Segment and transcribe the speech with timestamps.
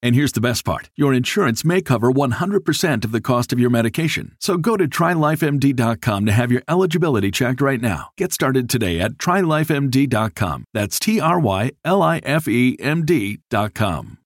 [0.00, 3.70] And here's the best part your insurance may cover 100% of the cost of your
[3.70, 4.36] medication.
[4.38, 8.10] So go to trylifemd.com to have your eligibility checked right now.
[8.16, 10.64] Get started today at trylifemd.com.
[10.72, 14.18] That's T R Y L I F E M D.com.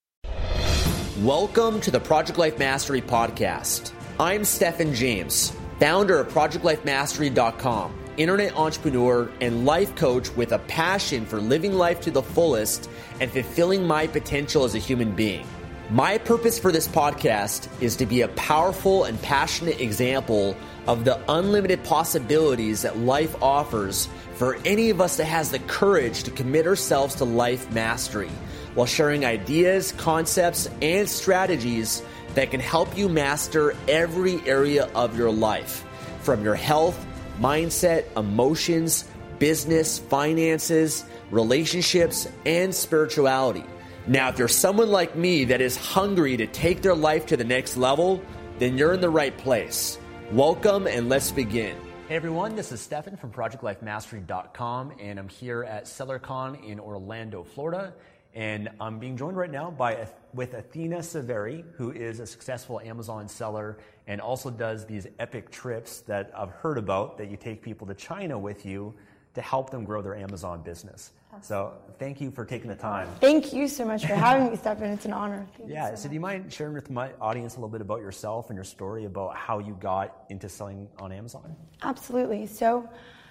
[1.21, 3.93] Welcome to the Project Life Mastery Podcast.
[4.21, 11.41] I'm Stefan James, founder of ProjectLifeMastery.com, internet entrepreneur and life coach with a passion for
[11.41, 15.47] living life to the fullest and fulfilling my potential as a human being.
[15.93, 21.21] My purpose for this podcast is to be a powerful and passionate example of the
[21.31, 26.67] unlimited possibilities that life offers for any of us that has the courage to commit
[26.67, 28.31] ourselves to life mastery
[28.75, 32.03] while sharing ideas, concepts, and strategies
[32.37, 35.85] that can help you master every area of your life
[36.23, 37.05] from your health,
[37.39, 39.05] mindset, emotions,
[39.39, 43.67] business, finances, relationships, and spirituality.
[44.09, 47.45] Now, if you're someone like me that is hungry to take their life to the
[47.45, 48.21] next level,
[48.59, 49.97] then you're in the right place.
[50.33, 51.77] Welcome and let's begin.
[52.09, 57.95] Hey everyone, this is Stefan from ProjectLifeMastery.com, and I'm here at SellerCon in Orlando, Florida.
[58.35, 63.29] And I'm being joined right now by with Athena Severi, who is a successful Amazon
[63.29, 67.87] seller and also does these epic trips that I've heard about that you take people
[67.87, 68.95] to China with you
[69.35, 71.13] to help them grow their Amazon business.
[71.41, 73.09] So thank you for taking the time.
[73.19, 74.91] Thank you so much for having me, Stefan.
[74.91, 75.47] It's an honor.
[75.57, 75.91] Thank yeah.
[75.91, 78.57] So, so do you mind sharing with my audience a little bit about yourself and
[78.57, 81.57] your story about how you got into selling on Amazon?
[81.83, 82.47] Absolutely.
[82.47, 82.87] So,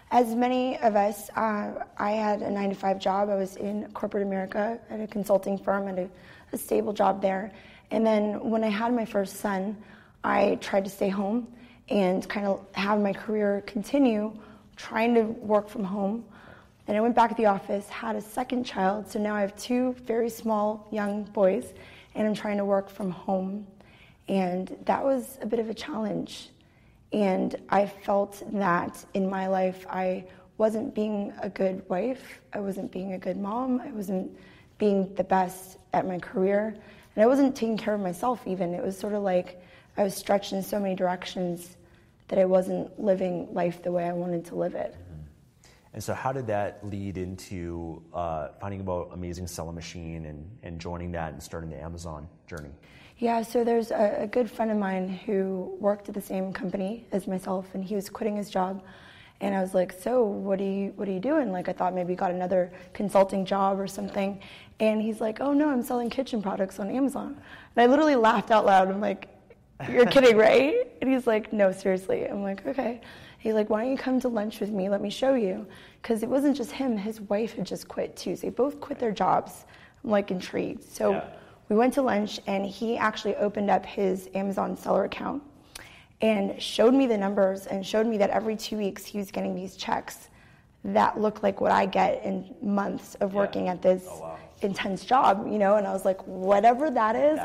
[0.10, 3.30] as many of us, uh, I had a nine to five job.
[3.30, 6.10] I was in corporate America at a consulting firm and a,
[6.52, 7.54] a stable job there.
[7.92, 9.78] And then when I had my first son,
[10.24, 11.48] I tried to stay home
[11.90, 14.34] and kind of have my career continue,
[14.82, 16.26] trying to work from home
[16.88, 19.56] and I went back to the office, had a second child, so now I have
[19.56, 21.74] two very small young boys,
[22.16, 23.68] and I'm trying to work from home.
[24.28, 26.50] And that was a bit of a challenge.
[27.14, 30.26] And I felt that in my life, I
[30.58, 34.36] wasn't being a good wife, I wasn't being a good mom, I wasn't
[34.78, 36.76] being the best at my career,
[37.16, 38.74] and I wasn't taking care of myself even.
[38.74, 39.62] It was sort of like
[39.98, 41.78] I was stretched in so many directions
[42.32, 44.96] that I wasn't living life the way I wanted to live it.
[45.94, 50.80] And so, how did that lead into uh, finding about Amazing Selling Machine and, and
[50.80, 52.70] joining that and starting the Amazon journey?
[53.18, 57.06] Yeah, so there's a, a, good friend of mine who worked at the same company
[57.12, 58.82] as myself, and he was quitting his job.
[59.42, 61.94] And I was like, "So, what are you what are you doing?" Like, I thought
[61.94, 64.40] maybe got another consulting job or something.
[64.80, 67.36] And he's like, "Oh no, I'm selling kitchen products on Amazon."
[67.76, 68.88] And I literally laughed out loud.
[68.88, 69.28] I'm like,
[69.90, 73.02] "You're kidding, right?" And he's like, "No, seriously." I'm like, "Okay."
[73.42, 74.88] He's like, why don't you come to lunch with me?
[74.88, 75.66] Let me show you.
[76.00, 78.36] Because it wasn't just him, his wife had just quit too.
[78.36, 79.66] So they both quit their jobs.
[80.04, 80.84] I'm like intrigued.
[80.84, 81.26] So yeah.
[81.68, 85.42] we went to lunch and he actually opened up his Amazon seller account
[86.22, 89.56] and showed me the numbers and showed me that every two weeks he was getting
[89.56, 90.30] these checks
[90.84, 93.72] that looked like what I get in months of working yeah.
[93.72, 94.40] at this oh, wow.
[94.62, 97.40] intense job, you know, and I was like, whatever that is,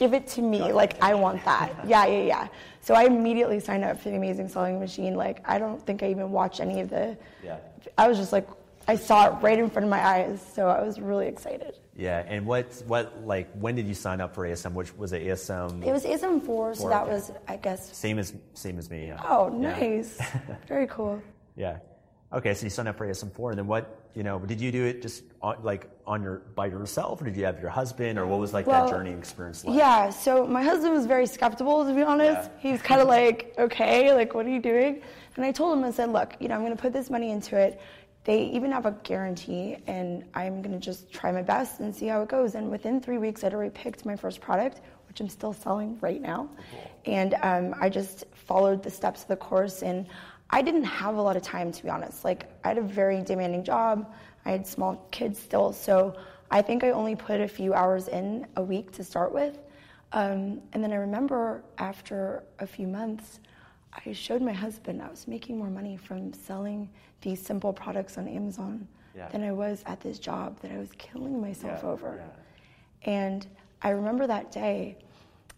[0.00, 0.72] give it to me.
[0.72, 1.70] Like, I want that.
[1.86, 2.48] Yeah, yeah, yeah.
[2.80, 5.14] So I immediately signed up for the Amazing Selling Machine.
[5.14, 7.16] Like, I don't think I even watched any of the.
[7.44, 7.58] Yeah.
[7.98, 8.48] I was just like,
[8.88, 11.74] I saw it right in front of my eyes, so I was really excited.
[11.96, 14.72] Yeah, and what, what, like, when did you sign up for ASM?
[14.72, 15.84] Which was it ASM?
[15.84, 17.12] It was ASM four, so that okay.
[17.12, 17.94] was, I guess.
[17.94, 19.08] Same as, same as me.
[19.08, 19.20] Yeah.
[19.28, 20.16] Oh, nice.
[20.18, 20.56] Yeah.
[20.66, 21.22] Very cool.
[21.56, 21.78] Yeah.
[22.32, 24.00] Okay, so you signed up for ASM four, and then what?
[24.14, 27.36] you know, did you do it just on, like on your by yourself, or did
[27.36, 29.76] you have your husband, or what was like Well, that journey experience like?
[29.76, 32.50] Yeah, so my husband was very skeptical, to be honest.
[32.50, 32.58] Yeah.
[32.58, 35.02] He was kind of like, okay, like, what are you doing?
[35.36, 37.30] And I told him, I said, look, you know, I'm going to put this money
[37.30, 37.80] into it.
[38.24, 42.06] They even have a guarantee, and I'm going to just try my best and see
[42.06, 42.54] how it goes.
[42.54, 46.20] And within three weeks, I'd already picked my first product, which I'm still selling right
[46.20, 46.50] now.
[46.70, 46.90] Cool.
[47.06, 50.06] And um, I just followed the steps of the course, and
[50.50, 52.24] I didn't have a lot of time, to be honest.
[52.24, 54.12] Like, I had a very demanding job.
[54.44, 56.16] I had small kids still, so
[56.50, 59.58] I think I only put a few hours in a week to start with.
[60.12, 63.38] Um, and then I remember after a few months,
[64.06, 66.88] I showed my husband I was making more money from selling
[67.20, 69.28] these simple products on Amazon Yeah.
[69.28, 72.16] than I was at this job that I was killing myself Yeah, over.
[72.18, 73.12] yeah.
[73.12, 73.46] And
[73.82, 74.96] I remember that day,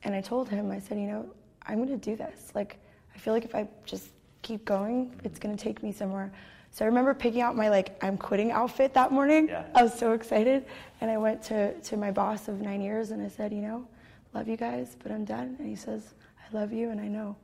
[0.05, 1.27] and I told him, I said, you know,
[1.67, 2.53] I'm going to do this.
[2.55, 2.79] Like,
[3.15, 4.11] I feel like if I just
[4.43, 6.33] keep going, it's going to take me somewhere.
[6.71, 9.49] So I remember picking out my like I'm quitting outfit that morning.
[9.49, 9.65] Yeah.
[9.75, 10.65] I was so excited,
[11.00, 13.87] and I went to to my boss of nine years, and I said, you know,
[14.33, 15.56] love you guys, but I'm done.
[15.59, 17.37] And he says, I love you, and I know.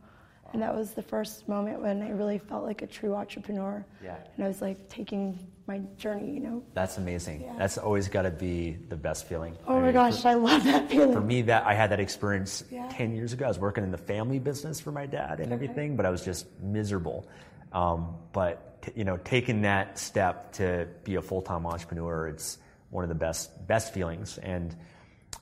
[0.52, 3.84] And that was the first moment when I really felt like a true entrepreneur.
[4.02, 4.16] Yeah.
[4.36, 6.62] And I was like taking my journey, you know.
[6.74, 7.42] That's amazing.
[7.42, 7.54] Yeah.
[7.58, 9.56] That's always got to be the best feeling.
[9.66, 11.12] Oh I my mean, gosh, for- I love that feeling.
[11.12, 12.88] for me that i had that experience Yeah.
[12.90, 15.94] 10 years ago i was working in the family business for my dad and everything
[15.96, 17.28] but i was just miserable
[17.72, 22.58] um, but t- you know taking that step to be a full-time entrepreneur it's
[22.90, 24.74] one of the best best feelings and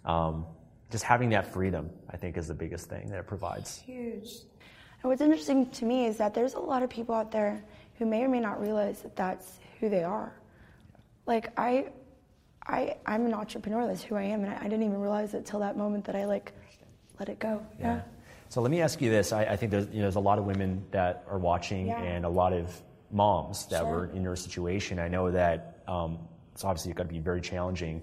[0.05, 0.44] um,
[0.90, 4.31] just having that freedom i think is the biggest thing that it provides huge.
[5.02, 7.62] And what's interesting to me is that there's a lot of people out there
[7.99, 10.34] who may or may not realize that that's who they are.
[11.26, 11.87] Like I,
[12.67, 13.87] I, I'm an entrepreneur.
[13.87, 16.17] That's who I am, and I, I didn't even realize it till that moment that
[16.17, 16.52] I like
[17.19, 17.64] let it go.
[17.78, 18.02] Yeah.
[18.49, 19.32] So let me ask you this.
[19.32, 22.00] I, I think there's, you know, there's a lot of women that are watching Yeah.
[22.00, 22.81] and a lot of
[23.11, 23.90] moms that Sure.
[23.90, 24.99] were in your situation.
[24.99, 26.19] I know that um,
[26.52, 28.02] it's obviously got to be very challenging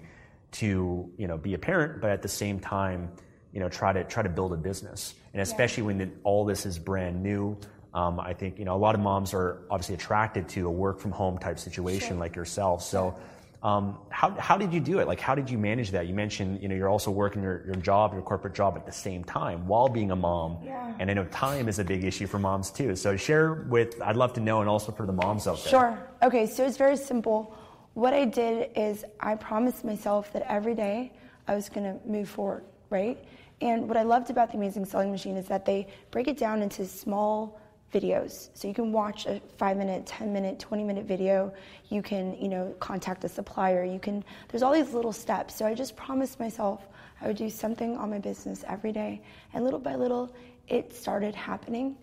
[0.52, 3.10] to, you know, be a parent, but at the same time,
[3.52, 5.14] you know, try to try to build a business.
[5.32, 7.56] And especially when the, all this is brand new,
[7.94, 11.12] I think, you know, a lot of moms are obviously attracted to a work from
[11.12, 12.82] home type situation like yourself.
[12.82, 13.16] So
[13.62, 15.06] um, how, how did you do it?
[15.06, 16.06] Like, how did you manage that?
[16.06, 18.92] You mentioned, you know, you're also working your, your job, your corporate job at the
[18.92, 20.58] same time while being a mom.
[20.62, 20.92] Yeah.
[20.98, 22.94] And I know time is a big issue for moms too.
[22.94, 25.70] So share with, I'd love to know, and also for the moms out there.
[25.70, 26.08] Sure.
[26.22, 27.56] Okay, so it's very simple.
[27.94, 31.12] What I did is I promised myself that every day
[31.46, 33.24] I was going to move forward, right?
[33.60, 36.60] And what I loved about the Amazing Selling Machine is that they break it down
[36.60, 37.60] into small
[37.92, 38.50] videos.
[38.54, 41.52] So you can watch a 5 minute, 10 minute, 20 minute video.
[41.88, 43.84] You can, you know, contact a supplier.
[43.84, 45.54] You can there's all these little steps.
[45.54, 46.86] So I just promised myself
[47.20, 49.22] I would do something on my business every day.
[49.52, 50.34] And little by little
[50.68, 51.96] it started happening,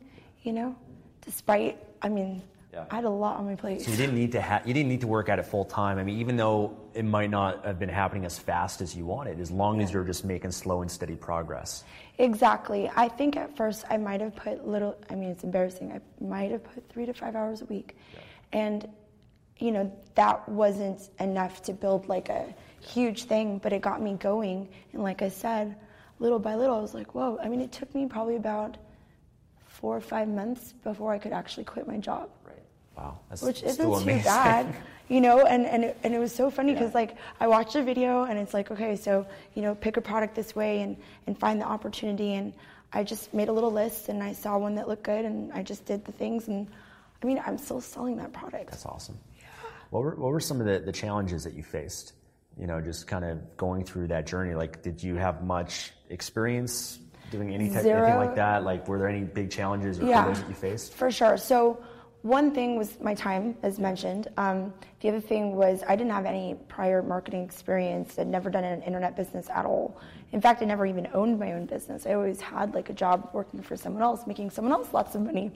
[0.44, 0.76] you know?
[1.22, 2.42] Despite I mean,
[2.74, 2.86] Yeah.
[2.90, 3.82] I had a lot on my plate.
[3.82, 5.98] So you didn't need to ha- you didn't need to work at it full time.
[5.98, 9.42] I mean, even though it might not have been happening as fast as you wanted,
[9.42, 11.84] as long as you're just making slow and steady progress.
[12.18, 12.90] Exactly.
[12.96, 15.92] I think at first I might have put little, I mean, it's embarrassing.
[15.92, 17.98] I might have put three to five hours a week.
[18.54, 18.88] And,
[19.60, 24.14] you know, that wasn't enough to build like a huge thing, but it got me
[24.14, 24.70] going.
[24.94, 25.76] And like I said,
[26.20, 27.38] little by little, I was like, whoa.
[27.44, 28.78] I mean, it took me probably about
[29.66, 32.30] four or five months before I could actually quit my job.
[33.02, 33.20] Wow.
[33.30, 34.76] That's which isn't too bad,
[35.08, 35.46] you know.
[35.46, 38.38] And and it, and it was so funny because like I watched a video and
[38.38, 39.26] it's like okay, so
[39.56, 40.96] you know, pick a product this way and
[41.28, 42.36] and find the opportunity.
[42.36, 42.54] And
[42.94, 45.64] I just made a little list and I saw one that looked good and I
[45.64, 46.48] just did the things.
[46.48, 46.68] And
[47.24, 48.72] I mean, I'm still selling that product.
[48.72, 49.18] That's awesome.
[49.38, 49.46] Yeah.
[49.90, 52.14] What were, what were some of the, the challenges that you faced?
[52.60, 54.56] You know, just kind of going through that journey.
[54.56, 57.00] Like, did you have much experience
[57.32, 58.04] doing any type Zero.
[58.04, 58.66] anything like that?
[58.66, 60.24] Like, were there any big challenges or Yeah.
[60.24, 60.94] hurdles that you faced?
[60.94, 61.38] For sure.
[61.38, 61.82] So
[62.22, 64.28] one thing was my time, as mentioned.
[64.38, 68.20] Um, the other thing was I didn't have any prior marketing experience.
[68.20, 70.00] I'd never done an internet business at all.
[70.32, 72.06] In fact, I never even owned my own business.
[72.06, 75.22] I always had like a job working for someone else, making someone else lots of
[75.22, 75.52] money.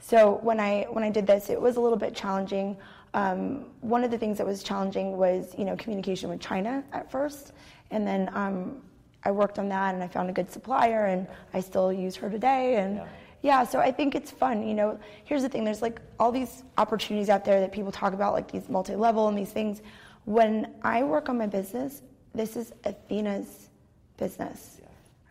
[0.00, 2.78] So when I when I did this, it was a little bit challenging.
[3.12, 7.10] Um, one of the things that was challenging was you know communication with China at
[7.10, 7.52] first,
[7.90, 8.80] and then um,
[9.24, 12.30] I worked on that and I found a good supplier, and I still use her
[12.30, 12.76] today.
[12.76, 13.06] And yeah,
[13.64, 14.66] so I think it's fun.
[14.66, 18.12] You know, here's the thing: there's like all these opportunities out there that people talk
[18.12, 19.82] about, like these multi-level and these things.
[20.24, 22.02] When I work on my business,
[22.34, 23.68] this is Athena's
[24.16, 24.80] business.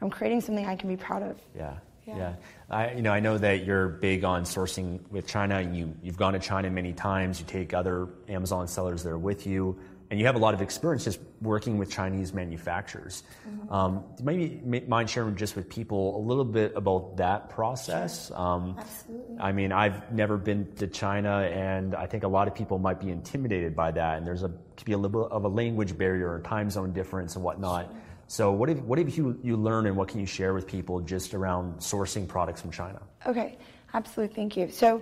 [0.02, 1.40] I'm creating something I can be proud of.
[1.56, 1.74] Yeah.
[2.06, 2.18] Yeah.
[2.18, 2.34] Yeah.
[2.70, 5.62] I, you know, I know that you're big on sourcing with China.
[5.62, 7.40] You, you've gone to China many times.
[7.40, 9.78] You take other Amazon sellers there with you.
[10.12, 13.24] And you have a lot of experience just working with Chinese manufacturers.
[13.48, 13.74] Mm-hmm.
[13.74, 18.28] Um, maybe mind sharing just with people a little bit about that process.
[18.28, 18.38] Sure.
[18.38, 19.38] Um, Absolutely.
[19.40, 23.00] I mean, I've never been to China, and I think a lot of people might
[23.00, 24.18] be intimidated by that.
[24.18, 26.94] And there's a could be a little bit of a language barrier or time zone
[26.94, 27.86] difference and whatnot.
[27.86, 28.02] Sure.
[28.28, 31.00] So, what have what have you you learned, and what can you share with people
[31.02, 33.02] just around sourcing products from China?
[33.26, 33.58] Okay,
[33.94, 34.36] absolutely.
[34.36, 34.70] Thank you.
[34.70, 35.02] So,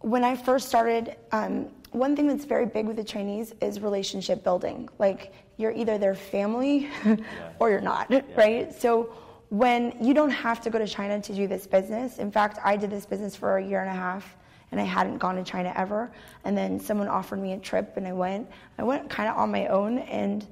[0.00, 1.16] when I first started.
[1.32, 4.88] Um, one thing that's very big with the Chinese is relationship building.
[4.98, 6.90] Like you're either their family
[7.58, 8.22] or you're not, yeah.
[8.36, 8.74] right?
[8.74, 9.14] So
[9.50, 12.18] when you don't have to go to China to do this business.
[12.18, 14.36] In fact, I did this business for a year and a half
[14.70, 16.10] and I hadn't gone to China ever.
[16.44, 18.48] And then someone offered me a trip and I went.
[18.78, 20.46] I went kind of on my own and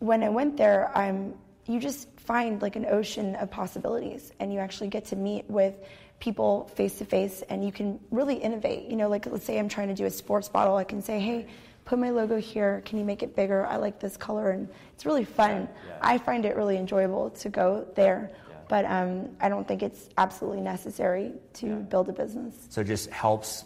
[0.00, 1.34] when I went there, I'm
[1.66, 5.74] you just find like an ocean of possibilities and you actually get to meet with
[6.22, 8.88] people face to face and you can really innovate.
[8.88, 11.18] You know, like let's say I'm trying to do a sports bottle, I can say,
[11.18, 11.48] hey,
[11.84, 12.80] put my logo here.
[12.84, 13.66] Can you make it bigger?
[13.66, 14.52] I like this color.
[14.52, 15.62] And it's really fun.
[15.62, 15.98] Yeah, yeah.
[16.00, 18.30] I find it really enjoyable to go there.
[18.30, 18.54] Yeah.
[18.68, 22.54] But um, I don't think it's absolutely necessary to build a business.
[22.68, 23.64] So it just helps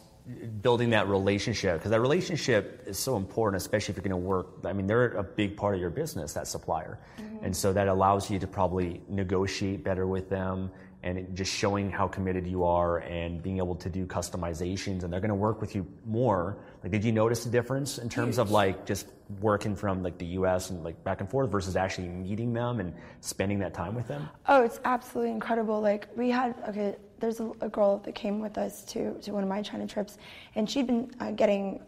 [0.63, 4.49] building that relationship because that relationship is so important especially if you're going to work
[4.65, 7.45] i mean they're a big part of your business that supplier mm-hmm.
[7.45, 10.69] and so that allows you to probably negotiate better with them
[11.07, 15.21] and just showing how committed you are and being able to do customizations and they're
[15.21, 16.59] going to work with you more.
[16.83, 19.07] Like did you notice a difference in terms of like just
[19.41, 22.93] working from like the us and like back and forth versus actually meeting them and
[23.21, 24.29] spending that time with them?
[24.49, 25.81] Oh it's absolutely incredible.
[25.81, 29.45] Like we had okay there's a, a girl that came with us to, to one
[29.45, 30.19] of my china trips
[30.57, 31.81] and she'd been uh, getting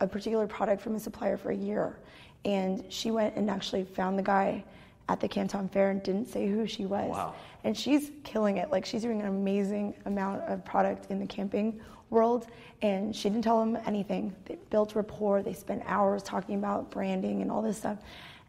[0.00, 2.00] a particular product from a supplier for a year.
[2.44, 4.64] And she went and actually found the guy
[5.08, 7.10] at the Canton Fair and didn't say who she was.
[7.10, 7.34] Wow.
[7.64, 8.70] And she's killing it.
[8.70, 12.46] Like she's doing an amazing amount of product in the camping world
[12.82, 14.34] and she didn't tell him anything.
[14.44, 17.98] They built rapport, they spent hours talking about branding and all this stuff.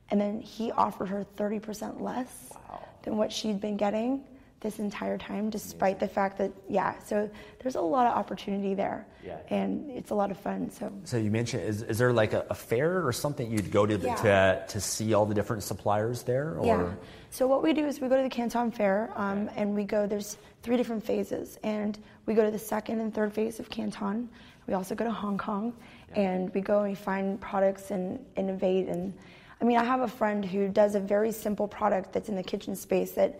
[0.10, 2.84] And then he offered her 30% less wow.
[3.04, 4.24] than what she'd been getting
[4.60, 7.30] this entire time, despite the fact that, yeah, so
[7.62, 9.06] there's a lot of opportunity there.
[9.24, 9.38] Yeah.
[9.50, 10.72] And it's a lot of fun.
[10.72, 13.86] So, so you mentioned, is, is there like a, a fair or something you'd go
[13.86, 14.16] to, yeah.
[14.16, 16.58] to to see all the different suppliers there?
[16.58, 16.66] Or?
[16.66, 16.92] Yeah.
[17.30, 20.08] So what we do is we go to the Canton Fair um, and we go,
[20.08, 21.60] there's three different phases.
[21.64, 24.28] And we go to the second and third phase of Canton.
[24.66, 25.74] We also go to Hong Kong
[26.10, 26.22] yeah.
[26.22, 29.14] and we go and we find products and innovate and
[29.60, 32.44] I mean, I have a friend who does a very simple product that's in the
[32.44, 33.40] kitchen space that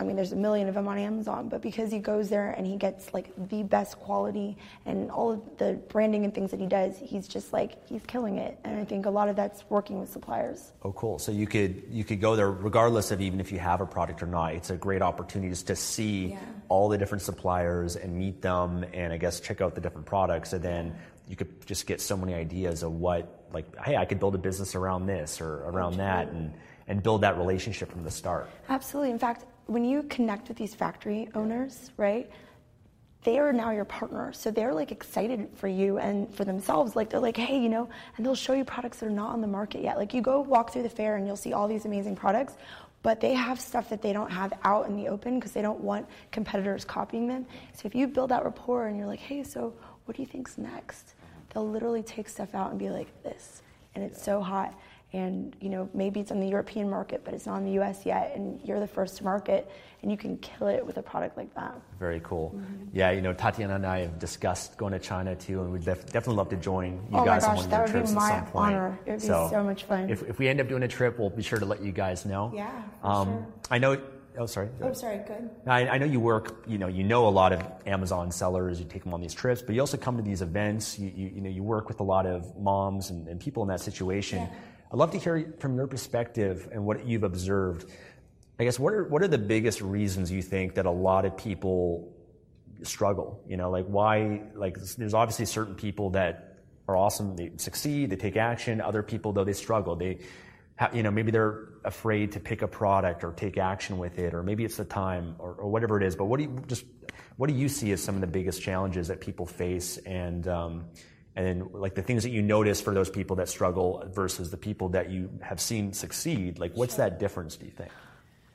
[0.00, 2.66] I mean, there's a million of them on Amazon, but because he goes there and
[2.66, 4.56] he gets like the best quality
[4.86, 8.38] and all of the branding and things that he does, he's just like he's killing
[8.38, 8.58] it.
[8.64, 10.72] And I think a lot of that's working with suppliers.
[10.82, 11.18] Oh, cool.
[11.18, 14.22] So you could you could go there regardless of even if you have a product
[14.22, 14.54] or not.
[14.54, 16.38] It's a great opportunity just to see yeah.
[16.68, 20.52] all the different suppliers and meet them, and I guess check out the different products,
[20.52, 20.96] and then
[21.28, 24.38] you could just get so many ideas of what like, hey, I could build a
[24.38, 26.54] business around this or around that, and
[26.88, 28.50] and build that relationship from the start.
[28.68, 29.12] Absolutely.
[29.12, 32.30] In fact, when you connect with these factory owners, right?
[33.24, 34.32] They are now your partner.
[34.32, 36.96] So they're like excited for you and for themselves.
[36.96, 39.40] Like they're like, hey, you know, and they'll show you products that are not on
[39.40, 39.96] the market yet.
[39.96, 42.54] Like you go walk through the fair and you'll see all these amazing products,
[43.02, 45.80] but they have stuff that they don't have out in the open because they don't
[45.80, 47.46] want competitors copying them.
[47.74, 49.72] So if you build that rapport and you're like, hey, so
[50.04, 51.14] what do you think's next?
[51.52, 53.62] They'll literally take stuff out and be like, this.
[53.94, 54.74] And it's so hot
[55.12, 58.06] and you know maybe it's on the European market, but it's not in the U.S.
[58.06, 61.36] yet, and you're the first to market, and you can kill it with a product
[61.36, 61.78] like that.
[61.98, 62.54] Very cool.
[62.56, 62.96] Mm-hmm.
[62.96, 66.06] Yeah, you know, Tatiana and I have discussed going to China too, and we'd def-
[66.06, 68.46] definitely love to join you oh guys gosh, on one of your trips at some
[68.46, 68.74] point.
[68.74, 68.98] Honor.
[69.04, 70.08] It would be so, so much fun.
[70.08, 72.24] If, if we end up doing a trip, we'll be sure to let you guys
[72.24, 72.50] know.
[72.54, 72.70] Yeah,
[73.02, 73.46] um, sure.
[73.70, 74.00] I know.
[74.38, 74.70] Oh, sorry.
[74.80, 75.18] Oh, sorry.
[75.26, 75.50] Good.
[75.66, 76.64] I, I, know you work.
[76.66, 78.80] You know, you know a lot of Amazon sellers.
[78.80, 80.98] You take them on these trips, but you also come to these events.
[80.98, 83.68] You, you, you know, you work with a lot of moms and, and people in
[83.68, 84.38] that situation.
[84.38, 84.48] Yeah
[84.92, 87.90] I'd love to hear from your perspective and what you've observed.
[88.60, 91.34] I guess what are what are the biggest reasons you think that a lot of
[91.38, 92.12] people
[92.82, 93.42] struggle?
[93.48, 94.42] You know, like why?
[94.54, 98.82] Like there's obviously certain people that are awesome, they succeed, they take action.
[98.82, 99.96] Other people though they struggle.
[99.96, 100.18] They,
[100.92, 104.42] you know, maybe they're afraid to pick a product or take action with it, or
[104.42, 106.16] maybe it's the time or, or whatever it is.
[106.16, 106.84] But what do you just
[107.38, 110.84] what do you see as some of the biggest challenges that people face and um,
[111.36, 114.56] and then like the things that you notice for those people that struggle versus the
[114.56, 117.08] people that you have seen succeed like what's sure.
[117.08, 117.90] that difference do you think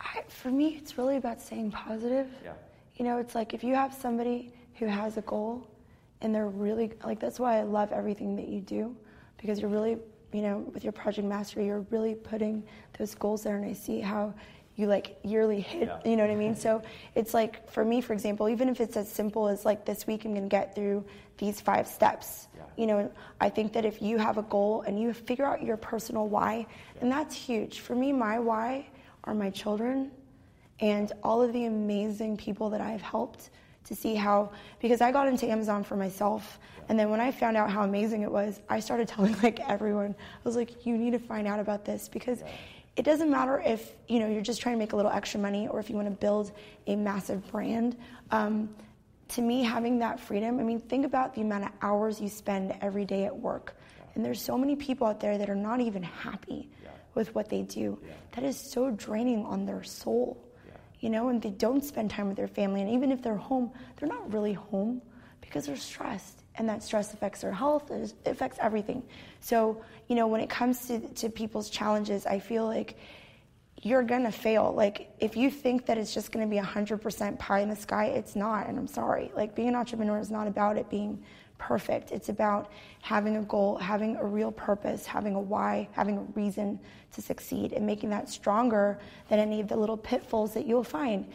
[0.01, 2.53] I, for me it's really about staying positive yeah.
[2.95, 5.67] you know it's like if you have somebody who has a goal
[6.21, 8.95] and they're really like that's why i love everything that you do
[9.37, 9.97] because you're really
[10.33, 12.63] you know with your project mastery you're really putting
[12.99, 14.33] those goals there and i see how
[14.77, 15.99] you like yearly hit, Yeah.
[16.09, 16.55] you know what I mean?
[16.67, 16.81] So
[17.15, 20.23] it's like for me, for example, even if it's as simple as like this week
[20.23, 21.03] I'm gonna get through
[21.37, 22.47] these five steps.
[22.55, 22.63] Yeah.
[22.77, 25.77] You know, I think that if you have a goal and you figure out your
[25.77, 26.65] personal why,
[27.01, 27.79] and that's huge.
[27.81, 28.87] For me, my why
[29.25, 30.11] are my children
[30.79, 33.49] and all of the amazing people that I've helped
[33.85, 37.57] to see how because I got into Amazon for myself and then when I found
[37.57, 40.15] out how amazing it was, I started telling like everyone.
[40.19, 42.41] I was like, you need to find out about this because
[42.97, 45.67] it doesn't matter if you know you're just trying to make a little extra money
[45.67, 46.51] or if you want to build
[46.87, 47.95] a massive brand.
[48.31, 48.69] Um,
[49.29, 52.75] to me, having that freedom, I mean, think about the amount of hours you spend
[52.81, 53.75] every day at work.
[54.15, 56.69] And there's so many people out there that are not even happy
[57.13, 57.99] with what they do.
[58.33, 60.43] That is so draining on their soul.
[60.99, 62.81] You know, and they don't spend time with their family.
[62.81, 65.01] And even if they're home, they're not really home
[65.41, 66.41] because they're stressed.
[66.57, 69.03] And that stress affects their health, it affects everything.
[69.41, 72.97] So, you know, when it comes to, to people's challenges, I feel like
[73.83, 74.73] you're gonna fail.
[74.75, 78.35] Like, if you think that it's just gonna be 100% pie in the sky, it's
[78.35, 79.31] not, and I'm sorry.
[79.35, 81.23] Like, being an entrepreneur is not about it being
[81.59, 82.11] perfect.
[82.11, 82.71] It's about
[83.01, 86.79] having a goal, having a real purpose, having a why, having a reason
[87.13, 88.99] to succeed, and making that stronger
[89.29, 91.27] than any of the little pitfalls that you'll find.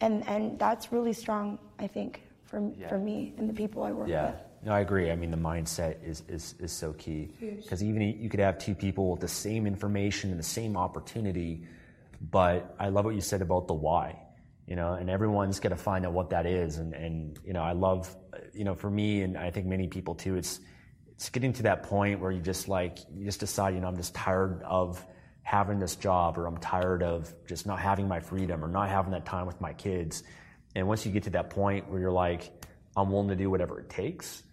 [0.00, 4.08] And, and that's really strong, I think, for, for me and the people I work
[4.08, 4.30] Yeah.
[4.32, 4.40] with.
[4.64, 5.10] No, I agree.
[5.10, 7.30] I mean, the mindset is, is, is so key.
[7.62, 11.64] Because even you could have two people with the same information and the same opportunity,
[12.30, 14.20] but I love what you said about the why,
[14.66, 16.78] you know, and everyone's got to find out what that is.
[16.78, 18.14] And, and, you know, I love,
[18.54, 20.60] you know, for me, and I think many people too, it's,
[21.10, 23.96] it's getting to that point where you just like, you just decide, you know, I'm
[23.96, 25.04] just tired of
[25.42, 29.10] having this job or I'm tired of just not having my freedom or not having
[29.10, 30.22] that time with my kids.
[30.76, 32.50] And once you get to that point where you're like,
[32.96, 34.44] I'm willing to do whatever it takes,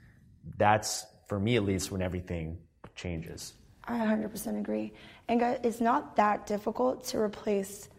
[0.58, 2.58] that's for me at least when everything
[2.96, 3.54] changes.
[3.86, 4.94] I 100% agree.
[5.28, 7.90] And guys, it's not that difficult to replace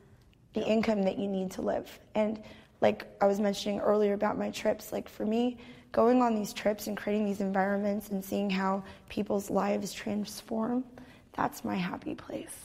[0.52, 1.98] the income that you need to live.
[2.14, 2.42] And
[2.80, 5.58] like I was mentioning earlier about my trips, like for me,
[5.92, 10.84] going on these trips and creating these environments and seeing how people's lives transform,
[11.32, 12.56] that's my happy place,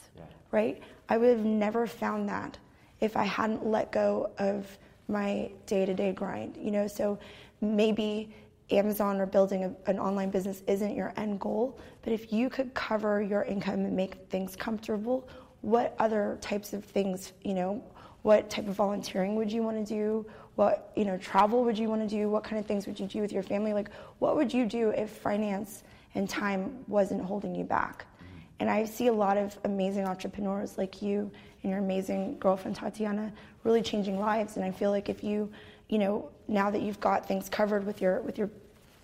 [0.51, 0.81] right?
[1.09, 2.57] I would have never found that
[3.01, 4.77] if I hadn't let go of
[5.07, 6.87] my day-to-day grind, you know?
[6.87, 7.19] So
[7.61, 8.33] maybe
[8.71, 12.73] Amazon or building a, an online business isn't your end goal, but if you could
[12.73, 15.27] cover your income and make things comfortable,
[15.61, 17.83] what other types of things, you know,
[18.21, 20.25] what type of volunteering would you want to do?
[20.55, 22.27] What, you know, travel would you want to do?
[22.27, 23.73] What kind of things would you do with your family?
[23.73, 25.83] Like, what would you do if finance
[26.15, 28.05] and time wasn't holding you back?
[28.05, 28.39] Mm-hmm.
[28.61, 31.29] And I see a lot of amazing entrepreneurs like you
[31.61, 33.31] and your amazing girlfriend Tatiana
[33.63, 34.55] really changing lives.
[34.55, 35.51] And I feel like if you,
[35.89, 38.49] you know, now that you've got things covered with your with your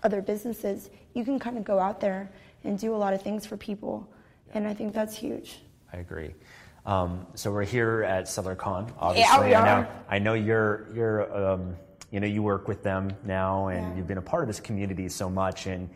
[0.04, 2.30] other businesses, you can kind of go out there
[2.64, 4.08] and do a lot of things for people.
[4.54, 5.60] And I think that's huge.
[5.94, 6.34] I agree.
[6.86, 9.50] Um, so we're here at SellerCon, obviously.
[9.50, 9.88] we I know.
[10.10, 11.76] I know you're, you're, um,
[12.10, 13.96] you know, you work with them now, and Yeah.
[13.96, 15.68] you've been a part of this community so much.
[15.68, 15.90] And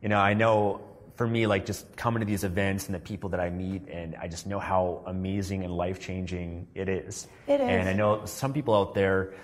[0.00, 0.80] you know, I know
[1.16, 4.14] for me, like just coming to these events and the people that I meet, and
[4.14, 7.26] I just know how amazing and life changing it is.
[7.48, 7.68] It is.
[7.68, 9.34] And I know some people out there,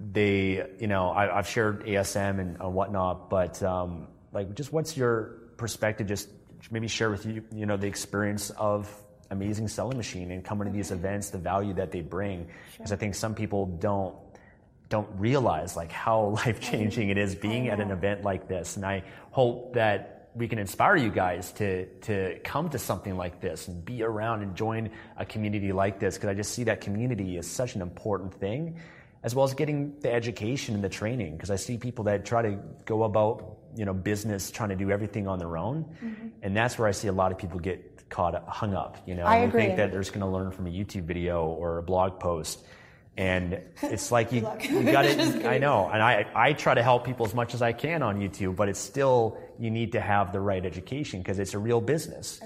[0.00, 4.96] they, you know, I, I've shared ASM and uh, whatnot, but um, like, just what's
[4.96, 6.06] your perspective?
[6.06, 6.28] Just
[6.70, 8.92] maybe share with you, you know, the experience of
[9.30, 12.96] Amazing Selling Machine and coming to these events, the value that they bring, because I
[12.96, 14.14] think some people don't
[14.88, 18.86] don't realize like how life changing it is being at an event like this, and
[18.86, 23.66] I hope that we can inspire you guys to to come to something like this
[23.66, 27.36] and be around and join a community like this because I just see that community
[27.36, 28.78] is such an important thing
[29.22, 32.42] as well as getting the education and the training because I see people that try
[32.42, 35.84] to go about you know business trying to do everything on their own.
[36.42, 39.14] And that's where I see a lot of people get caught up, hung up you
[39.14, 39.24] know?
[39.24, 41.78] I and they think that they're just going to learn from a YouTube video or
[41.78, 42.64] a blog post.
[43.16, 45.88] And it's like you, you got to i know.
[45.92, 48.68] And I, I try to help people as much as i can on youtube but
[48.68, 52.40] it's still you need to have the right education because it's a real business.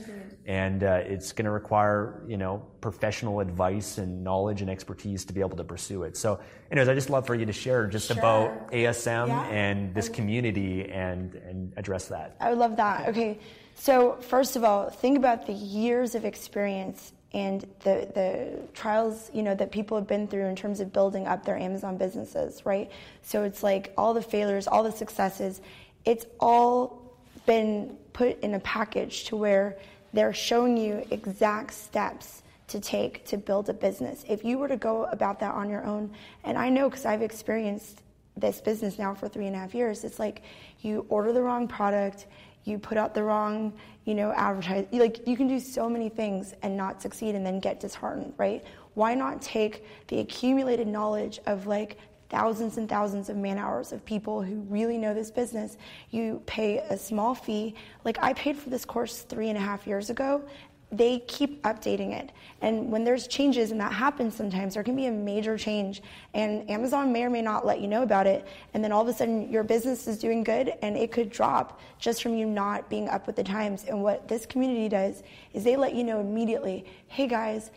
[0.47, 5.33] And uh, it's going to require you know professional advice and knowledge and expertise to
[5.33, 6.17] be able to pursue it.
[6.17, 9.45] So anyways i just love for you to share just about asm Yeah.
[9.47, 12.37] and this community and and address that.
[12.41, 13.09] I would love that.
[13.11, 13.39] Okay,
[13.77, 19.43] so first of all, think about the years of experience and the the trials you
[19.43, 22.91] know that people have been through in terms of building up their Amazon businesses, right?
[23.23, 25.61] So it's like all the failures, all the successes,
[26.05, 27.02] it's all
[27.47, 29.77] been put in a package to where
[30.13, 34.25] they're showing you exact steps to take to build a business.
[34.29, 36.13] If you were to go about that on your own,
[36.45, 38.03] and I know because I've experienced
[38.37, 40.43] this business now for three and a half years, it's like
[40.81, 42.27] you order the wrong product,
[42.65, 43.73] you put out the wrong,
[44.05, 44.87] you know, advertise.
[44.93, 48.65] Like you can do so many things and not succeed, and then get disheartened, right?
[48.95, 51.99] why not take the accumulated knowledge of like
[52.33, 55.77] thousands and thousands of man hours of people who really know this business.
[56.11, 57.77] You pay a small fee.
[58.05, 60.43] Like I paid for this course three and a half years ago.
[60.91, 62.33] They keep updating it.
[62.61, 66.03] And when there's changes, and that happens sometimes, there can be a major change.
[66.35, 68.47] And Amazon may or may not let you know about it.
[68.75, 71.81] And then all of a sudden, your business is doing good and it could drop
[71.99, 73.85] just from you not being up with the times.
[73.85, 75.23] And what this community does
[75.55, 77.71] is they let you know immediately hey guys,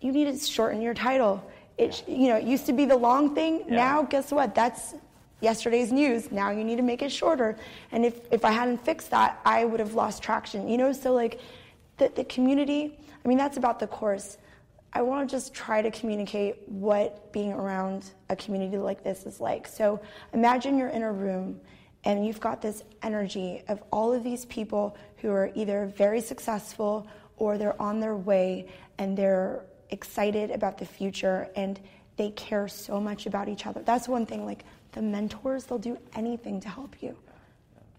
[0.00, 1.44] you need to shorten your title
[1.78, 3.64] it, you know, it used to be the long thing.
[3.68, 3.76] Yeah.
[3.76, 4.54] Now, guess what?
[4.54, 4.94] That's
[5.40, 6.32] yesterday's news.
[6.32, 7.56] Now you need to make it shorter.
[7.92, 10.68] And if, if I hadn't fixed that, I would have lost traction.
[10.68, 11.40] You know, so like
[11.98, 14.38] the, the community, I mean, that's about the course.
[14.92, 19.40] I want to just try to communicate what being around a community like this is
[19.40, 19.66] like.
[19.66, 20.00] So
[20.32, 21.60] imagine you're in a room
[22.04, 27.06] and you've got this energy of all of these people who are either very successful
[27.36, 31.80] or they're on their way and they're excited about the future and
[32.16, 33.82] they care so much about each other.
[33.82, 37.16] That's one thing, like the mentors, they'll do anything to help you.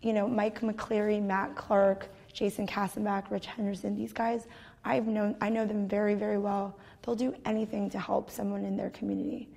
[0.02, 4.48] You know, Mike McClary, Matt Clark, Jason Katzenback, Rich Henderson, these guys,
[4.86, 6.78] I've known, I know them very, very well.
[7.04, 9.50] They'll do anything to help someone in their community.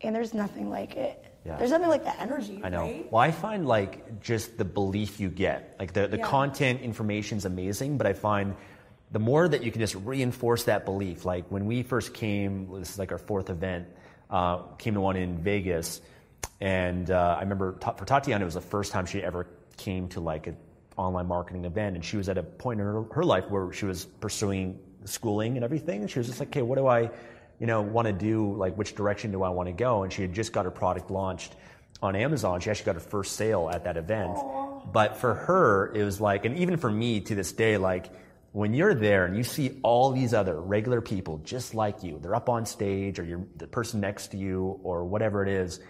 [0.00, 1.24] And there's nothing like it.
[1.44, 1.56] Yeah.
[1.56, 2.60] There's nothing like the energy.
[2.62, 2.82] I know.
[2.82, 3.12] Right?
[3.12, 6.26] Well, I find like just the belief you get, like the, the yeah.
[6.26, 8.54] content information is amazing, but I find
[9.14, 12.90] the more that you can just reinforce that belief, like when we first came, this
[12.90, 13.86] is like our fourth event,
[14.28, 16.00] uh, came to one in Vegas,
[16.60, 19.46] and uh, I remember for Tatiana, it was the first time she ever
[19.76, 20.56] came to like an
[20.96, 23.86] online marketing event, and she was at a point in her, her life where she
[23.86, 27.08] was pursuing schooling and everything, and she was just like, okay, what do I,
[27.60, 28.52] you know, want to do?
[28.56, 30.02] Like, which direction do I want to go?
[30.02, 31.54] And she had just got her product launched
[32.02, 32.58] on Amazon.
[32.58, 34.34] She actually got her first sale at that event.
[34.34, 34.92] Aww.
[34.92, 38.10] But for her, it was like, and even for me to this day, like
[38.54, 42.36] when you're there and you see all these other regular people just like you, they're
[42.36, 45.80] up on stage or you're the person next to you or whatever it is,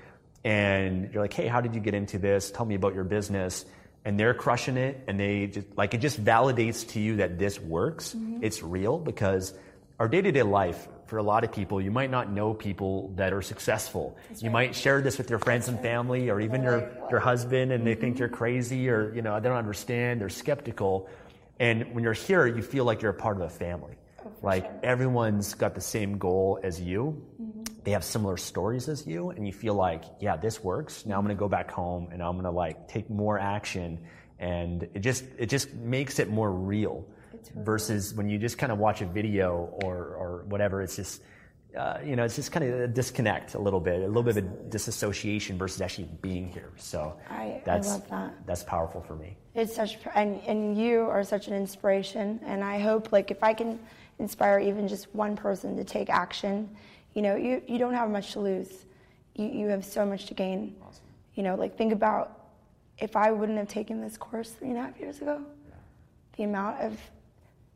[0.44, 2.50] and you're like, hey, how did you get into this?
[2.50, 3.66] Tell me about your business.
[4.06, 7.60] And they're crushing it and they just, like, it just validates to you that this
[7.60, 8.14] works.
[8.14, 8.42] Mm-hmm.
[8.42, 9.52] It's real because
[9.98, 13.12] our day to day life, for a lot of people, you might not know people
[13.16, 14.16] that are successful.
[14.38, 17.80] You might share this with your friends and family or even your, your husband and
[17.80, 17.84] mm-hmm.
[17.84, 18.20] they think mm-hmm.
[18.20, 21.10] you're crazy or, you know, they don't understand, they're skeptical.
[21.58, 23.96] And when you're here, you feel like you're a part of a family.
[24.24, 24.80] Oh, like sure.
[24.82, 27.22] everyone's got the same goal as you.
[27.40, 27.62] Mm-hmm.
[27.84, 31.04] They have similar stories as you, and you feel like, yeah, this works.
[31.04, 34.00] Now I'm going to go back home and I'm going to like take more action,
[34.38, 37.06] and it just it just makes it more real.
[37.56, 41.20] Versus when you just kind of watch a video or or whatever, it's just
[41.76, 44.36] uh, you know, it's just kind of a disconnect a little bit, a little bit
[44.36, 46.72] of a disassociation versus actually being here.
[46.76, 48.46] So I, that's, I love that.
[48.46, 49.36] That's powerful for me.
[49.54, 52.40] It's such, and, and you are such an inspiration.
[52.44, 53.78] And I hope, like, if I can
[54.18, 56.68] inspire even just one person to take action,
[57.14, 58.84] you know, you, you don't have much to lose.
[59.34, 60.76] You, you have so much to gain.
[60.86, 61.02] Awesome.
[61.34, 62.40] You know, like, think about
[62.98, 65.74] if I wouldn't have taken this course three and a half years ago, yeah.
[66.36, 66.98] the amount of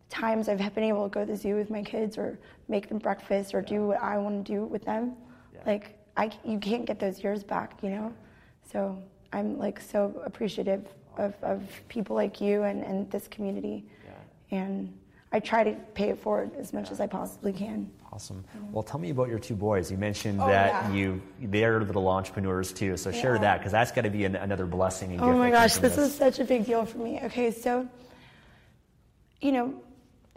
[0.08, 2.98] times I've been able to go to the zoo with my kids or make them
[2.98, 5.14] breakfast or do what I want to do with them.
[5.54, 5.60] Yeah.
[5.66, 8.12] Like I, you can't get those years back, you know.
[8.70, 9.00] So
[9.32, 14.58] I'm like so appreciative of, of people like you and, and this community, yeah.
[14.58, 14.96] and
[15.32, 16.92] I try to pay it forward as much yeah.
[16.92, 17.90] as I possibly can.
[18.10, 18.44] Awesome.
[18.72, 19.90] Well, tell me about your two boys.
[19.90, 22.96] You mentioned oh, that you they're little entrepreneurs too.
[22.96, 25.20] So share that because that's got to be an, another blessing.
[25.20, 27.20] oh my gosh, this, this is such a big deal for me.
[27.24, 27.86] Okay, so
[29.40, 29.82] you know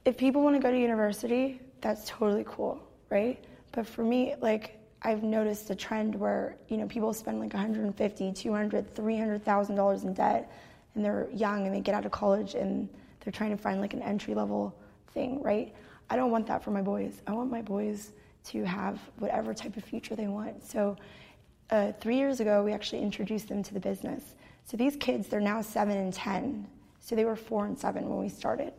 [0.06, 3.44] if people want to go to university, that's totally cool, right?
[3.72, 8.32] But for me, like I've noticed a trend where you know people spend like 150,
[8.34, 10.52] 200, 300 thousand dollars in debt,
[10.96, 12.90] and they're young and they get out of college and
[13.22, 14.76] they're trying to find like an entry level
[15.14, 15.74] thing, right?
[16.10, 17.22] I don't want that for my boys.
[17.28, 18.12] I want my boys
[18.46, 20.64] to have whatever type of future they want.
[20.66, 20.98] So
[21.70, 24.36] uh, three years ago, we actually introduced them to the business.
[24.66, 26.68] So these kids, they're now seven and ten.
[27.00, 28.74] So they were four and seven when we started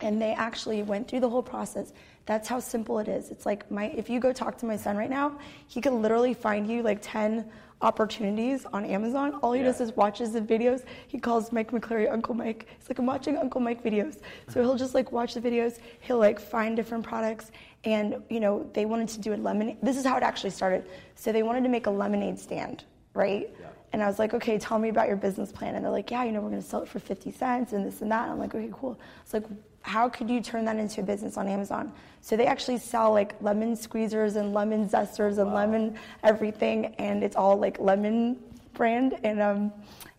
[0.00, 1.92] and they actually went through the whole process.
[2.26, 3.30] That's how simple it is.
[3.30, 6.34] It's like my if you go talk to my son right now, he could literally
[6.34, 9.38] find you like 10 opportunities on Amazon.
[9.42, 9.66] All he yeah.
[9.66, 10.84] does is watches the videos.
[11.06, 12.66] He calls Mike McClary Uncle Mike.
[12.78, 14.18] He's like, I'm watching Uncle Mike videos.
[14.48, 14.66] So hmm.
[14.66, 15.78] he'll just like watch the videos.
[16.00, 17.50] He'll like find different products.
[17.84, 19.78] And you know, they wanted to do a lemonade.
[19.82, 20.84] This is how it actually started.
[21.14, 22.84] So they wanted to make a lemonade stand,
[23.14, 23.48] right?
[23.60, 23.66] Yeah.
[23.92, 25.74] And I was like, okay, tell me about your business plan.
[25.74, 27.86] And they're like, yeah, you know, we're going to sell it for 50 cents and
[27.86, 28.24] this and that.
[28.24, 29.00] And I'm like, okay, cool.
[29.22, 29.44] It's like,
[29.82, 31.92] how could you turn that into a business on Amazon?
[32.20, 35.56] So they actually sell like lemon squeezers and lemon zesters and wow.
[35.56, 38.38] lemon everything, and it's all like lemon
[38.74, 39.72] brand, and um,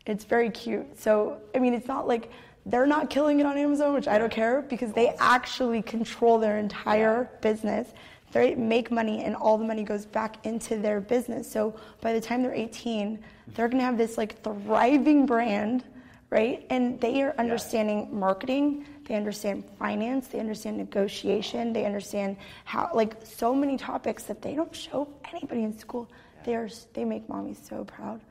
[0.05, 0.99] it's very cute.
[0.99, 2.31] So I mean, it's not like
[2.65, 6.57] they're not killing it on Amazon, which I don't care because they actually control their
[6.57, 7.87] entire business.
[8.31, 11.51] they make money and all the money goes back into their business.
[11.51, 13.17] So by the time they're 18,
[13.55, 15.83] they're going to have this like thriving brand,
[16.29, 16.65] right?
[16.69, 23.15] And they are understanding marketing, they understand finance, they understand negotiation, they understand how like
[23.23, 26.07] so many topics that they don't show anybody in school.
[26.11, 26.43] Yeah.
[26.45, 28.21] They are they make mommy so proud.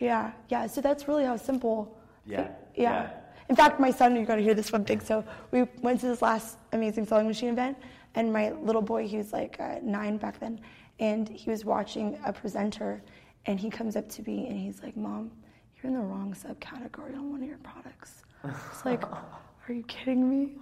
[0.00, 0.66] Yeah, yeah.
[0.66, 1.96] So that's really how simple.
[2.26, 2.48] Yeah.
[2.74, 2.82] yeah.
[2.82, 3.10] yeah.
[3.48, 5.00] In fact, my son, you got to hear this one thing.
[5.00, 7.78] So we went to this last amazing selling machine event,
[8.16, 10.60] and my little boy, he was like uh, nine back then,
[10.98, 13.02] and he was watching a presenter,
[13.46, 15.30] and he comes up to me and he's like, "Mom,
[15.76, 19.04] you're in the wrong subcategory on one of your products." It's like,
[19.68, 20.56] "Are you kidding me?"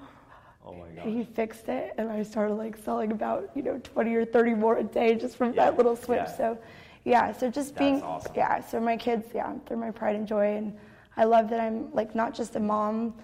[0.64, 1.06] Oh my god!
[1.06, 4.78] He fixed it, and I started like selling about you know 20 or 30 more
[4.78, 5.66] a day just from yeah.
[5.66, 6.18] that little switch.
[6.18, 6.36] Yeah.
[6.36, 6.58] So,
[7.04, 7.32] yeah.
[7.32, 8.32] So just That's being awesome.
[8.34, 8.60] yeah.
[8.60, 10.76] So my kids, yeah, they're my pride and joy, and
[11.16, 13.14] I love that I'm like not just a mom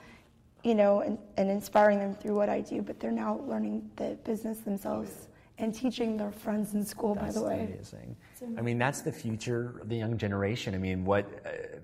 [0.62, 4.16] you know, and, and inspiring them through what I do, but they're now learning the
[4.24, 7.74] business themselves and teaching their friends in school, that's by the way.
[7.74, 8.16] Amazing.
[8.56, 10.74] I mean, that's the future of the young generation.
[10.74, 11.78] I mean, what, uh,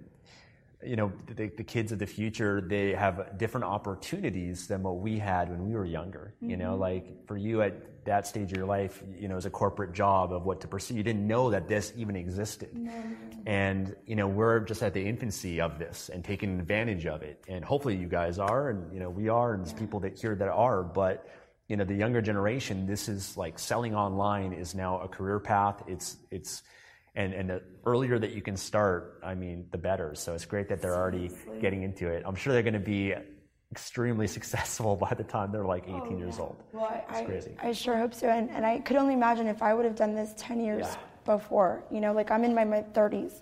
[0.85, 5.19] you know, the, the, kids of the future, they have different opportunities than what we
[5.19, 6.35] had when we were younger.
[6.37, 6.51] Mm-hmm.
[6.51, 6.81] You know, mm-hmm.
[6.81, 10.33] like for you at that stage of your life, you know, as a corporate job
[10.33, 12.71] of what to pursue, you didn't know that this even existed.
[12.75, 12.93] No.
[13.45, 17.45] And, you know, we're just at the infancy of this and taking advantage of it.
[17.49, 19.81] And hopefully you guys are, and, you know, we are, and there's yeah.
[19.81, 21.29] people that here that are, but,
[21.67, 25.83] you know, the younger generation, this is like selling online is now a career path.
[25.89, 26.63] It's, it's,
[27.19, 30.15] and, and the earlier that you can start, I mean, the better.
[30.15, 32.23] So it's great that they're already getting into it.
[32.25, 33.13] I'm sure they're going to be
[33.73, 36.63] extremely successful by the time they're like 18 oh, years old.
[36.73, 37.57] Well, I, crazy.
[37.61, 38.29] I, I, sure hope so.
[38.29, 40.97] And, and I could only imagine if I would have done this 10 years yeah.
[41.25, 43.33] before, you know, like I'm in my mid 30s.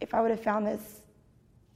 [0.00, 1.02] If I would have found this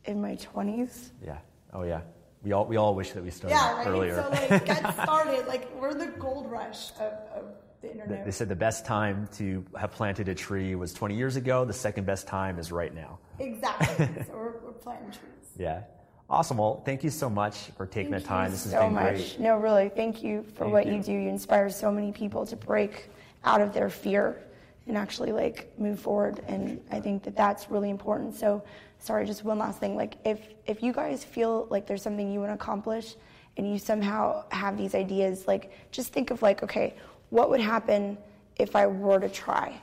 [0.07, 1.11] in my 20s.
[1.25, 1.39] Yeah.
[1.73, 2.01] Oh, yeah.
[2.43, 3.87] We all, we all wish that we started yeah, right?
[3.87, 4.17] earlier.
[4.17, 5.47] So, like, get started.
[5.47, 7.45] like, we're the gold rush of, of
[7.81, 8.25] the internet.
[8.25, 11.65] They said the best time to have planted a tree was 20 years ago.
[11.65, 13.19] The second best time is right now.
[13.39, 14.07] Exactly.
[14.27, 15.47] so we're, we're planting trees.
[15.57, 15.83] Yeah.
[16.31, 16.59] Awesome.
[16.59, 18.51] Well, thank you so much for taking thank the time.
[18.51, 19.15] This has so been much.
[19.15, 19.41] great.
[19.41, 20.97] No, really, thank you for thank what you.
[20.97, 21.13] you do.
[21.13, 23.11] You inspire so many people to break
[23.45, 24.43] out of their fear
[24.87, 26.43] and actually like move forward.
[26.47, 28.35] And I think that that's really important.
[28.35, 28.63] So,
[28.99, 29.97] sorry, just one last thing.
[29.97, 33.17] Like, if if you guys feel like there's something you want to accomplish,
[33.59, 36.95] and you somehow have these ideas, like just think of like, okay,
[37.31, 38.19] what would happen
[38.57, 39.81] if I were to try?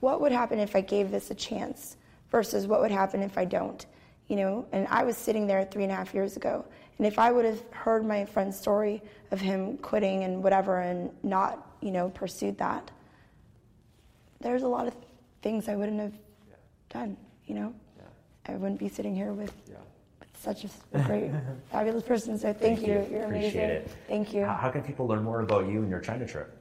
[0.00, 1.96] What would happen if I gave this a chance
[2.30, 3.84] versus what would happen if I don't?
[4.28, 6.64] You know, and I was sitting there three and a half years ago.
[6.98, 11.10] And if I would have heard my friend's story of him quitting and whatever and
[11.22, 12.90] not, you know, pursued that,
[14.40, 14.96] there's a lot of
[15.42, 16.14] things I wouldn't have
[16.48, 16.56] yeah.
[16.88, 17.74] done, you know?
[17.96, 18.54] Yeah.
[18.54, 19.76] I wouldn't be sitting here with, yeah.
[20.20, 21.30] with such a great,
[21.70, 22.38] fabulous person.
[22.38, 22.94] So thank, thank you.
[22.94, 23.08] you.
[23.10, 23.70] You're Appreciate amazing.
[23.70, 23.90] It.
[24.08, 24.44] Thank you.
[24.44, 26.55] How, how can people learn more about you and your China trip?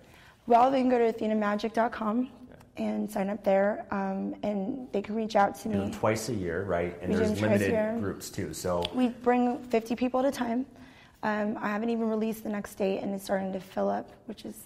[0.47, 2.29] Well, they can go to athenamagic.com
[2.77, 5.91] and sign up there, um, and they can reach out to me.
[5.91, 6.97] twice a year, right?
[7.01, 8.53] And we there's limited groups too.
[8.53, 10.65] So we bring 50 people at a time.
[11.23, 14.45] Um, I haven't even released the next date, and it's starting to fill up, which
[14.45, 14.57] is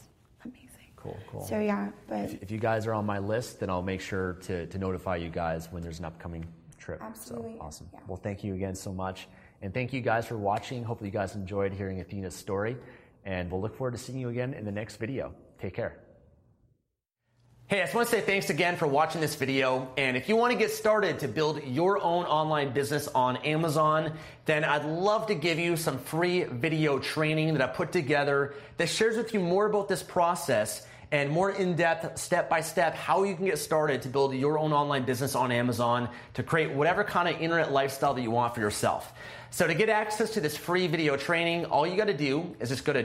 [0.44, 0.68] amazing.
[0.96, 1.46] Cool, cool.
[1.46, 4.34] So yeah, but if, if you guys are on my list, then I'll make sure
[4.42, 6.46] to, to notify you guys when there's an upcoming
[6.78, 7.02] trip.
[7.02, 7.54] Absolutely.
[7.58, 7.89] So awesome.
[7.94, 8.00] Yeah.
[8.08, 9.28] Well, thank you again so much,
[9.62, 10.84] and thank you guys for watching.
[10.84, 12.76] Hopefully, you guys enjoyed hearing Athena's story,
[13.24, 15.34] and we'll look forward to seeing you again in the next video.
[15.60, 15.98] Take care.
[17.67, 19.91] Hey, I just want to say thanks again for watching this video.
[19.95, 24.13] And if you want to get started to build your own online business on Amazon,
[24.45, 28.89] then I'd love to give you some free video training that I put together that
[28.89, 33.58] shares with you more about this process and more in-depth, step-by-step, how you can get
[33.58, 37.72] started to build your own online business on Amazon to create whatever kind of internet
[37.72, 39.13] lifestyle that you want for yourself.
[39.50, 42.69] So to get access to this free video training, all you got to do is
[42.69, 43.02] just go to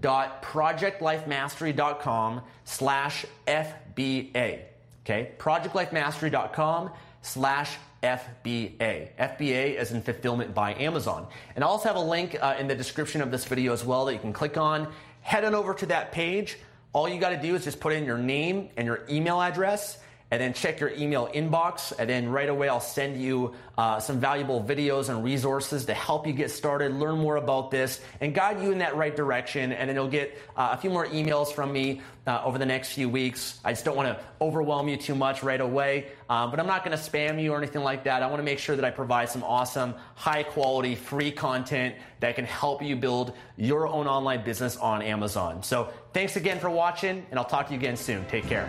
[0.00, 4.62] www.projectlifemastery.com slash FBA.
[5.04, 6.90] Okay, projectlifemastery.com
[7.22, 9.14] slash FBA.
[9.16, 11.26] FBA as in fulfillment by Amazon.
[11.56, 14.04] And I also have a link uh, in the description of this video as well
[14.04, 14.92] that you can click on.
[15.22, 16.58] Head on over to that page.
[16.92, 19.98] All you got to do is just put in your name and your email address
[20.30, 21.92] and then check your email inbox.
[21.98, 26.26] And then right away, I'll send you uh, some valuable videos and resources to help
[26.26, 29.72] you get started, learn more about this, and guide you in that right direction.
[29.72, 32.92] And then you'll get uh, a few more emails from me uh, over the next
[32.92, 33.58] few weeks.
[33.64, 36.84] I just don't want to overwhelm you too much right away, uh, but I'm not
[36.84, 38.22] going to spam you or anything like that.
[38.22, 42.36] I want to make sure that I provide some awesome, high quality, free content that
[42.36, 45.62] can help you build your own online business on Amazon.
[45.62, 48.26] So thanks again for watching, and I'll talk to you again soon.
[48.26, 48.68] Take care.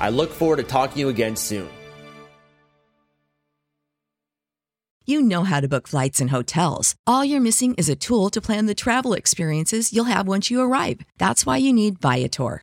[0.00, 1.68] I look forward to talking to you again soon.
[5.06, 6.94] You know how to book flights and hotels.
[7.06, 10.62] All you're missing is a tool to plan the travel experiences you'll have once you
[10.62, 11.00] arrive.
[11.18, 12.62] That's why you need Viator.